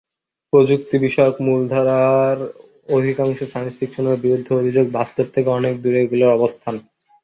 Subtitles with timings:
[0.53, 2.37] প্রযুক্তিবিষয়ক মূলধারার
[2.89, 6.75] অধিকাংশ সায়েন্স ফিকশনের বিরুদ্ধে অভিযোগ, বাস্তব থেকে অনেক দূরে এগুলোর অবস্থান।